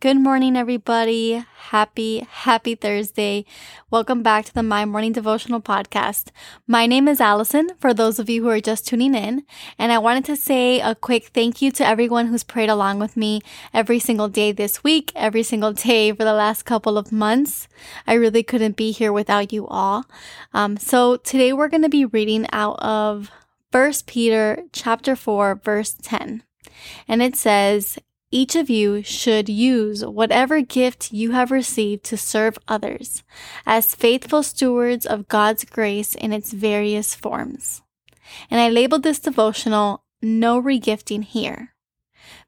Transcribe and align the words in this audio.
Good 0.00 0.16
morning, 0.16 0.56
everybody. 0.56 1.44
Happy, 1.58 2.20
happy 2.20 2.74
Thursday. 2.74 3.44
Welcome 3.90 4.22
back 4.22 4.46
to 4.46 4.54
the 4.54 4.62
My 4.62 4.86
Morning 4.86 5.12
Devotional 5.12 5.60
Podcast. 5.60 6.28
My 6.66 6.86
name 6.86 7.06
is 7.06 7.20
Alison, 7.20 7.72
for 7.78 7.92
those 7.92 8.18
of 8.18 8.30
you 8.30 8.42
who 8.42 8.48
are 8.48 8.62
just 8.62 8.86
tuning 8.86 9.14
in, 9.14 9.44
and 9.78 9.92
I 9.92 9.98
wanted 9.98 10.24
to 10.24 10.36
say 10.36 10.80
a 10.80 10.94
quick 10.94 11.26
thank 11.34 11.60
you 11.60 11.70
to 11.72 11.86
everyone 11.86 12.28
who's 12.28 12.44
prayed 12.44 12.70
along 12.70 12.98
with 12.98 13.14
me 13.14 13.42
every 13.74 13.98
single 13.98 14.28
day 14.28 14.52
this 14.52 14.82
week, 14.82 15.12
every 15.14 15.42
single 15.42 15.74
day 15.74 16.12
for 16.12 16.24
the 16.24 16.32
last 16.32 16.62
couple 16.62 16.96
of 16.96 17.12
months. 17.12 17.68
I 18.06 18.14
really 18.14 18.42
couldn't 18.42 18.78
be 18.78 18.92
here 18.92 19.12
without 19.12 19.52
you 19.52 19.66
all. 19.66 20.06
Um, 20.54 20.78
so 20.78 21.16
today 21.16 21.52
we're 21.52 21.68
going 21.68 21.82
to 21.82 21.90
be 21.90 22.06
reading 22.06 22.46
out 22.52 22.78
of 22.80 23.30
1 23.70 23.92
Peter 24.06 24.62
chapter 24.72 25.14
4, 25.14 25.56
verse 25.56 25.92
10. 25.92 26.42
And 27.06 27.22
it 27.22 27.36
says, 27.36 27.98
each 28.30 28.54
of 28.54 28.70
you 28.70 29.02
should 29.02 29.48
use 29.48 30.04
whatever 30.04 30.60
gift 30.60 31.12
you 31.12 31.32
have 31.32 31.50
received 31.50 32.04
to 32.04 32.16
serve 32.16 32.58
others 32.68 33.24
as 33.66 33.94
faithful 33.94 34.42
stewards 34.42 35.04
of 35.04 35.28
God's 35.28 35.64
grace 35.64 36.14
in 36.14 36.32
its 36.32 36.52
various 36.52 37.14
forms. 37.14 37.82
And 38.50 38.60
I 38.60 38.68
labeled 38.68 39.02
this 39.02 39.18
devotional 39.18 40.04
No 40.22 40.62
Regifting 40.62 41.24
Here 41.24 41.74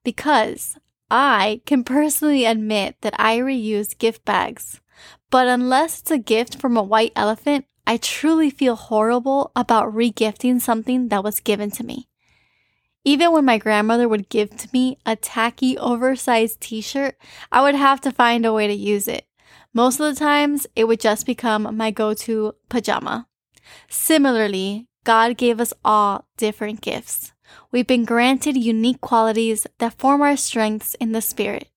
because 0.05 0.79
I 1.11 1.61
can 1.67 1.85
personally 1.85 2.45
admit 2.45 2.97
that 3.01 3.19
I 3.19 3.39
reuse 3.39 3.99
gift 3.99 4.25
bags. 4.25 4.81
But 5.31 5.49
unless 5.49 6.01
it's 6.01 6.11
a 6.11 6.19
gift 6.19 6.57
from 6.57 6.77
a 6.77 6.83
white 6.83 7.13
elephant, 7.17 7.67
I 7.87 7.97
truly 7.97 8.51
feel 8.51 8.77
horrible 8.77 9.51
about 9.57 9.93
regifting 9.93 10.61
something 10.61 11.09
that 11.09 11.25
was 11.25 11.41
given 11.41 11.71
to 11.73 11.85
me. 11.85 12.07
Even 13.05 13.33
when 13.33 13.45
my 13.45 13.59
grandmother 13.59 14.09
would 14.09 14.29
give 14.29 14.57
to 14.57 14.69
me 14.73 14.99
a 15.05 15.17
tacky, 15.17 15.77
oversized 15.77 16.61
t 16.61 16.81
shirt, 16.81 17.17
I 17.51 17.63
would 17.63 17.75
have 17.75 18.01
to 18.03 18.13
find 18.13 18.47
a 18.47 18.53
way 18.53 18.67
to 18.69 18.73
use 18.73 19.09
it. 19.09 19.27
Most 19.75 19.99
of 19.99 20.07
the 20.07 20.19
times, 20.19 20.67
it 20.77 20.85
would 20.85 21.01
just 21.01 21.27
become 21.27 21.77
my 21.77 21.91
go 21.91 22.15
to 22.15 22.55
pajama. 22.69 23.27
Similarly, 23.89 24.87
God 25.05 25.37
gave 25.37 25.61
us 25.61 25.73
all 25.85 26.27
different 26.37 26.81
gifts. 26.81 27.33
We've 27.71 27.87
been 27.87 28.05
granted 28.05 28.57
unique 28.57 29.01
qualities 29.01 29.67
that 29.79 29.99
form 29.99 30.23
our 30.23 30.37
strengths 30.37 30.95
in 30.95 31.13
the 31.13 31.21
Spirit. 31.21 31.69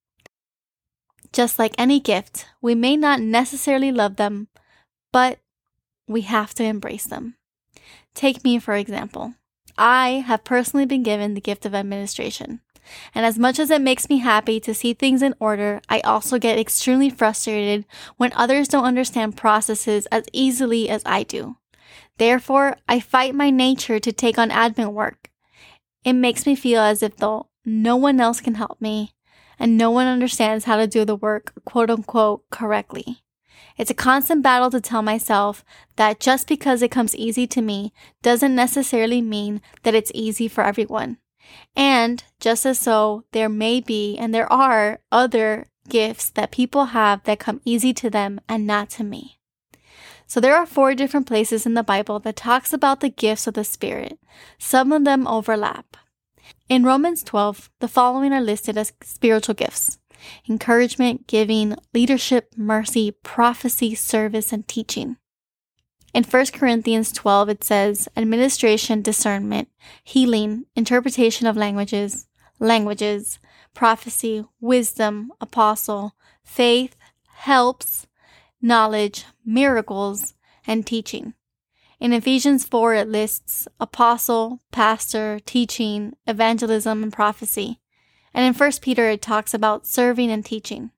Just 1.34 1.58
like 1.58 1.74
any 1.78 2.00
gift, 2.00 2.46
we 2.62 2.76
may 2.76 2.96
not 2.96 3.20
necessarily 3.20 3.92
love 3.92 4.16
them, 4.16 4.48
but 5.12 5.40
we 6.08 6.22
have 6.22 6.54
to 6.56 6.64
embrace 6.64 7.06
them. 7.06 7.36
Take 8.14 8.44
me, 8.44 8.60
for 8.60 8.76
example. 8.76 9.34
I 9.78 10.24
have 10.26 10.44
personally 10.44 10.86
been 10.86 11.04
given 11.04 11.34
the 11.34 11.42
gift 11.42 11.66
of 11.66 11.76
administration. 11.76 12.62
And 13.14 13.26
as 13.26 13.40
much 13.40 13.60
as 13.60 13.72
it 13.72 13.82
makes 13.82 14.10
me 14.10 14.20
happy 14.20 14.60
to 14.60 14.74
see 14.74 14.94
things 14.94 15.22
in 15.22 15.34
order, 15.40 15.82
I 15.90 16.02
also 16.02 16.38
get 16.38 16.60
extremely 16.60 17.10
frustrated 17.10 17.86
when 18.18 18.32
others 18.34 18.68
don't 18.68 18.86
understand 18.86 19.38
processes 19.38 20.06
as 20.12 20.26
easily 20.32 20.90
as 20.90 21.02
I 21.06 21.24
do. 21.24 21.58
Therefore, 22.18 22.78
I 22.88 23.00
fight 23.00 23.36
my 23.36 23.50
nature 23.50 24.00
to 24.00 24.12
take 24.12 24.38
on 24.38 24.50
admin 24.50 24.94
work. 24.94 25.30
It 26.04 26.14
makes 26.14 26.46
me 26.46 26.56
feel 26.56 26.82
as 26.82 27.02
if 27.02 27.18
though 27.18 27.50
no 27.66 27.96
one 27.96 28.20
else 28.22 28.40
can 28.40 28.56
help 28.56 28.80
me 28.80 29.16
and 29.58 29.78
no 29.78 29.90
one 29.90 30.08
understands 30.08 30.66
how 30.66 30.78
to 30.78 30.88
do 30.88 31.06
the 31.06 31.16
work 31.16 31.54
quote 31.66 31.90
unquote 31.90 32.50
correctly. 32.50 33.25
It's 33.78 33.92
a 33.92 33.96
constant 33.96 34.42
battle 34.42 34.70
to 34.72 34.82
tell 34.82 35.02
myself 35.02 35.64
that 35.96 36.20
just 36.20 36.48
because 36.48 36.82
it 36.82 36.92
comes 36.92 37.16
easy 37.16 37.48
to 37.48 37.62
me 37.62 37.94
doesn't 38.22 38.56
necessarily 38.56 39.22
mean 39.22 39.62
that 39.84 39.96
it's 39.96 40.12
easy 40.14 40.48
for 40.48 40.64
everyone. 40.64 41.18
And 41.76 42.24
just 42.40 42.66
as 42.66 42.80
so, 42.80 43.24
there 43.32 43.50
may 43.50 43.80
be 43.82 44.18
and 44.18 44.34
there 44.34 44.52
are 44.52 45.00
other 45.12 45.68
gifts 45.90 46.30
that 46.32 46.52
people 46.52 46.86
have 46.86 47.24
that 47.24 47.40
come 47.40 47.62
easy 47.66 47.94
to 47.94 48.10
them 48.10 48.42
and 48.50 48.66
not 48.66 48.90
to 48.92 49.04
me. 49.04 49.40
So 50.28 50.40
there 50.40 50.56
are 50.56 50.66
four 50.66 50.96
different 50.96 51.28
places 51.28 51.66
in 51.66 51.76
the 51.76 51.84
Bible 51.84 52.20
that 52.20 52.36
talks 52.36 52.74
about 52.74 53.00
the 53.00 53.10
gifts 53.10 53.46
of 53.46 53.54
the 53.54 53.64
Spirit. 53.64 54.18
Some 54.58 54.92
of 54.92 55.06
them 55.06 55.28
overlap. 55.28 55.98
In 56.68 56.84
Romans 56.84 57.24
12, 57.24 57.70
the 57.80 57.88
following 57.88 58.34
are 58.34 58.42
listed 58.42 58.78
as 58.78 58.94
spiritual 59.04 59.54
gifts 59.54 60.00
encouragement, 60.50 61.28
giving, 61.28 61.76
leadership, 61.94 62.54
mercy, 62.56 63.12
prophecy, 63.12 63.96
service, 63.96 64.52
and 64.52 64.68
teaching. 64.68 65.18
In 66.14 66.24
1 66.24 66.46
Corinthians 66.54 67.12
12, 67.12 67.50
it 67.50 67.64
says 67.64 68.08
administration, 68.16 69.02
discernment, 69.02 69.68
healing, 70.04 70.66
interpretation 70.76 71.46
of 71.46 71.58
languages, 71.58 72.28
languages, 72.60 73.40
prophecy, 73.74 74.46
wisdom, 74.62 75.32
apostle, 75.42 76.16
faith, 76.44 76.96
helps, 77.28 78.08
knowledge, 78.62 79.26
miracles, 79.46 80.36
and 80.66 80.88
teaching. 80.88 81.34
In 82.00 82.14
Ephesians 82.14 82.66
4, 82.66 82.94
it 82.94 83.08
lists 83.10 83.68
apostle, 83.80 84.60
pastor, 84.72 85.40
teaching, 85.46 86.16
evangelism, 86.28 87.04
and 87.04 87.12
prophecy. 87.12 87.80
And 88.36 88.46
in 88.46 88.54
1 88.54 88.72
Peter, 88.82 89.10
it 89.10 89.22
talks 89.22 89.54
about 89.54 89.88
serving 89.88 90.30
and 90.30 90.46
teaching. 90.46 90.92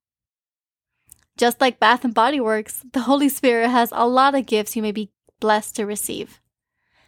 Just 1.38 1.62
like 1.62 1.80
Bath 1.80 2.04
and 2.04 2.14
Body 2.14 2.40
Works, 2.40 2.84
the 2.94 3.02
Holy 3.02 3.30
Spirit 3.30 3.70
has 3.70 3.94
a 3.94 4.08
lot 4.08 4.34
of 4.34 4.48
gifts 4.48 4.76
you 4.76 4.82
may 4.82 4.92
be 4.92 5.12
blessed 5.40 5.76
to 5.76 5.86
receive. 5.86 6.42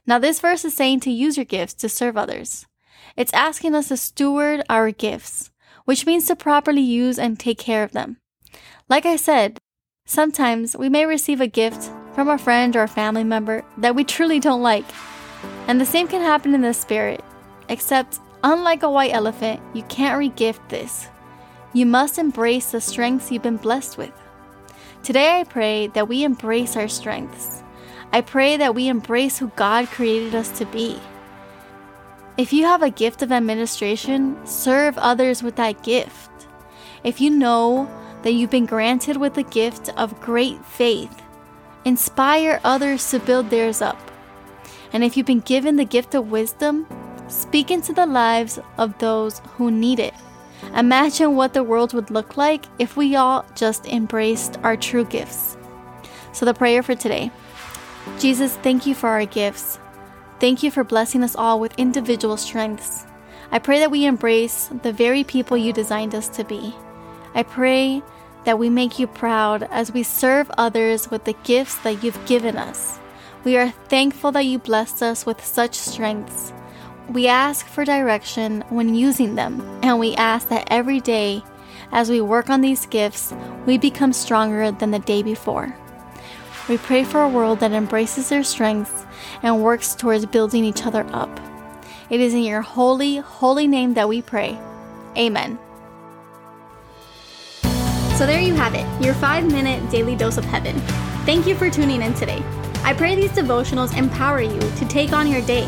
Now, 0.06 0.19
this 0.19 0.39
verse 0.39 0.63
is 0.63 0.75
saying 0.75 1.00
to 1.01 1.12
use 1.12 1.35
your 1.35 1.45
gifts 1.45 1.73
to 1.75 1.89
serve 1.89 2.16
others. 2.16 2.68
It's 3.18 3.34
asking 3.34 3.73
us 3.73 3.88
to 3.88 3.97
steward 3.97 4.63
our 4.69 4.91
gifts, 4.91 5.50
which 5.85 6.06
means 6.06 6.28
to 6.28 6.35
properly 6.35 6.81
use 6.81 7.18
and 7.18 7.39
take 7.39 7.57
care 7.57 7.84
of 7.84 7.94
them. 7.94 8.18
Like 8.88 9.07
I 9.07 9.16
said, 9.16 9.57
sometimes 10.06 10.78
we 10.78 10.89
may 10.89 11.07
receive 11.07 11.41
a 11.41 11.47
gift 11.47 11.91
from 12.13 12.29
a 12.29 12.38
friend 12.38 12.75
or 12.75 12.84
a 12.84 12.88
family 12.88 13.23
member 13.23 13.66
that 13.79 13.95
we 13.95 14.03
truly 14.03 14.39
don't 14.39 14.62
like. 14.62 14.85
And 15.68 15.81
the 15.81 15.88
same 15.88 16.07
can 16.07 16.22
happen 16.22 16.53
in 16.53 16.62
the 16.62 16.73
spirit, 16.73 17.23
except 17.68 18.19
Unlike 18.44 18.83
a 18.83 18.91
white 18.91 19.13
elephant, 19.13 19.59
you 19.73 19.83
can't 19.83 20.17
regift 20.17 20.69
this. 20.69 21.09
You 21.73 21.85
must 21.85 22.17
embrace 22.17 22.72
the 22.72 22.79
strengths 22.79 23.31
you've 23.31 23.44
been 23.44 23.57
blessed 23.57 23.97
with. 23.97 24.13
Today, 25.03 25.39
I 25.39 25.44
pray 25.44 25.88
that 25.88 26.07
we 26.07 26.23
embrace 26.23 26.77
our 26.77 26.88
strengths. 26.88 27.63
I 28.11 28.22
pray 28.22 28.57
that 28.57 28.73
we 28.73 28.88
embrace 28.88 29.38
who 29.38 29.50
God 29.55 29.88
created 29.88 30.35
us 30.35 30.57
to 30.57 30.66
be. 30.66 31.00
If 32.38 32.53
you 32.53 32.66
have 32.66 32.81
a 32.81 32.89
gift 32.89 33.22
of 33.22 33.31
administration, 33.31 34.38
serve 34.47 34.97
others 34.97 35.44
with 35.44 35.57
that 35.57 35.83
gift. 35.83 36.29
If 37.03 37.19
you 37.19 37.29
know 37.29 37.89
that 38.23 38.31
you've 38.31 38.50
been 38.50 38.66
granted 38.66 39.17
with 39.17 39.33
the 39.33 39.44
gift 39.44 39.89
of 39.97 40.21
great 40.21 40.63
faith, 40.66 41.21
inspire 41.83 42.61
others 42.63 43.09
to 43.11 43.19
build 43.19 43.50
theirs 43.50 43.81
up. 43.81 44.00
And 44.92 45.03
if 45.03 45.15
you've 45.18 45.25
been 45.25 45.42
given 45.42 45.75
the 45.75 45.85
gift 45.85 46.15
of 46.15 46.31
wisdom, 46.31 46.88
Speak 47.30 47.72
into 47.72 47.94
the 47.94 48.06
lives 48.06 48.60
of 48.78 48.98
those 48.98 49.40
who 49.56 49.72
need 49.72 50.00
it. 50.00 50.14
Imagine 50.76 51.36
what 51.36 51.54
the 51.54 51.64
world 51.64 51.94
would 51.94 52.12
look 52.12 52.36
like 52.38 52.66
if 52.80 52.98
we 52.98 53.16
all 53.16 53.46
just 53.56 53.86
embraced 53.86 54.58
our 54.64 54.76
true 54.76 55.06
gifts. 55.06 55.56
So, 56.34 56.46
the 56.46 56.54
prayer 56.54 56.84
for 56.84 56.96
today 56.96 57.31
Jesus, 58.18 58.56
thank 58.58 58.86
you 58.86 58.96
for 58.96 59.10
our 59.10 59.26
gifts. 59.26 59.80
Thank 60.40 60.64
you 60.64 60.72
for 60.72 60.84
blessing 60.84 61.24
us 61.24 61.36
all 61.36 61.60
with 61.60 61.78
individual 61.78 62.38
strengths. 62.38 63.06
I 63.52 63.60
pray 63.60 63.80
that 63.80 63.92
we 63.92 64.06
embrace 64.06 64.70
the 64.84 64.94
very 64.94 65.24
people 65.24 65.58
you 65.58 65.74
designed 65.74 66.16
us 66.16 66.28
to 66.30 66.44
be. 66.44 66.74
I 67.36 67.44
pray 67.44 68.02
that 68.46 68.58
we 68.58 68.70
make 68.70 69.00
you 69.00 69.08
proud 69.08 69.64
as 69.64 69.92
we 69.92 70.04
serve 70.04 70.50
others 70.58 71.12
with 71.12 71.26
the 71.26 71.36
gifts 71.44 71.78
that 71.80 72.04
you've 72.04 72.26
given 72.26 72.58
us. 72.58 73.00
We 73.44 73.58
are 73.58 73.70
thankful 73.70 74.31
that 74.34 74.46
you 74.46 74.60
blessed 74.60 75.04
us 75.04 75.26
with 75.26 75.44
such 75.44 75.76
strengths. 75.76 76.54
We 77.09 77.25
ask 77.25 77.65
for 77.65 77.83
direction 77.83 78.63
when 78.69 78.94
using 78.94 79.33
them, 79.33 79.61
and 79.81 79.97
we 79.97 80.13
ask 80.15 80.47
that 80.50 80.67
every 80.69 81.00
day, 81.00 81.44
as 81.91 82.07
we 82.07 82.21
work 82.21 82.51
on 82.51 82.61
these 82.61 82.85
gifts, 82.85 83.33
we 83.65 83.79
become 83.79 84.13
stronger 84.13 84.71
than 84.71 84.91
the 84.91 85.00
day 85.00 85.23
before. 85.23 85.75
We 86.67 86.77
pray 86.77 87.03
for 87.03 87.23
a 87.23 87.27
world 87.27 87.61
that 87.61 87.71
embraces 87.71 88.29
their 88.29 88.44
strengths 88.44 89.07
and 89.41 89.63
works 89.63 89.95
towards 89.95 90.27
building 90.27 90.63
each 90.63 90.85
other 90.85 91.03
up. 91.11 91.31
It 92.11 92.19
is 92.19 92.35
in 92.35 92.44
your 92.44 92.61
holy, 92.61 93.17
holy 93.17 93.65
name 93.65 93.95
that 93.95 94.07
we 94.07 94.21
pray. 94.21 94.59
Amen. 95.17 95.57
So 98.17 98.27
there 98.27 98.39
you 98.39 98.53
have 98.53 98.75
it, 98.75 98.85
your 99.03 99.15
five 99.15 99.51
minute 99.51 99.89
daily 99.89 100.15
dose 100.15 100.38
of 100.38 100.45
heaven. 100.45 100.79
Thank 101.25 101.47
you 101.47 101.56
for 101.56 101.71
tuning 101.71 102.03
in 102.03 102.13
today. 102.13 102.44
I 102.83 102.94
pray 102.94 103.15
these 103.15 103.31
devotionals 103.31 103.97
empower 103.97 104.41
you 104.41 104.59
to 104.59 104.88
take 104.88 105.11
on 105.11 105.27
your 105.27 105.41
day. 105.41 105.67